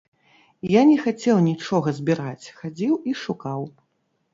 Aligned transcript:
Я 0.75 0.81
не 0.93 0.95
хацеў 1.03 1.37
нічога 1.49 1.95
збіраць, 2.01 2.51
хадзіў 2.59 2.93
і 3.09 3.19
шукаў. 3.27 3.61